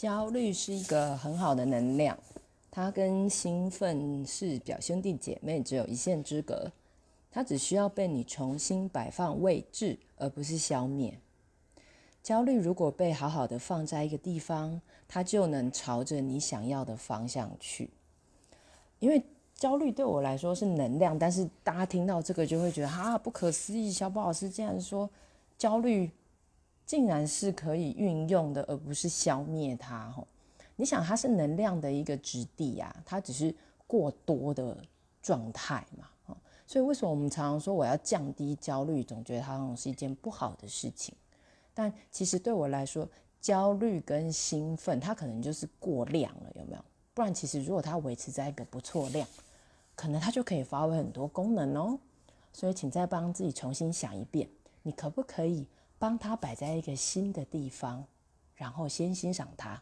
[0.00, 2.18] 焦虑是一个很好的能量，
[2.70, 6.72] 它跟兴奋是表兄弟姐妹，只有一线之隔。
[7.30, 11.18] 它只需要被你重新摆放位置，而不是消灭。
[12.22, 17.90] 焦虑如果被好好的放在一个地方，它就能朝着你想要的方向去。
[19.00, 19.22] 因为
[19.54, 23.92] 焦虑对我来说是能量，但是大家听到这个就会觉得啊，不可思议！
[23.92, 25.10] 小宝老师竟然说
[25.58, 26.10] 焦虑。
[26.90, 30.10] 竟然是可以运用的，而不是消灭它。
[30.10, 30.26] 吼，
[30.74, 33.54] 你想它是能量的一个质地呀，它只是
[33.86, 34.76] 过多的
[35.22, 36.08] 状态嘛。
[36.66, 41.14] 所以为什么我们常常说我要降低焦虑，总觉得它好像是一件不好的事情？
[41.72, 43.08] 但其实对我来说，
[43.40, 46.84] 焦虑跟兴奋，它可能就是过量了，有没有？
[47.14, 49.24] 不然其实如果它维持在一个不错量，
[49.94, 51.96] 可能它就可以发挥很多功能哦。
[52.52, 54.48] 所以请再帮自己重新想一遍，
[54.82, 55.64] 你可不可以？
[56.00, 58.02] 帮他摆在一个新的地方，
[58.54, 59.78] 然后先欣赏它。